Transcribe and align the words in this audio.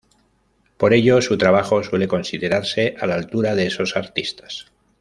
Por 0.77 0.93
ello 0.95 1.21
su 1.21 1.37
trabajo 1.37 1.83
suele 1.83 2.07
considerarse 2.07 2.95
a 2.99 3.05
la 3.05 3.13
altura 3.13 3.53
de 3.53 3.67
esos 3.67 3.95
artistas. 3.95 4.65